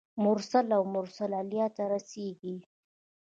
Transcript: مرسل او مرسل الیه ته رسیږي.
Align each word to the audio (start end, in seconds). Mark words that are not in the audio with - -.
مرسل 0.23 0.67
او 0.77 0.83
مرسل 0.95 1.31
الیه 1.41 1.67
ته 1.75 1.83
رسیږي. 1.93 2.55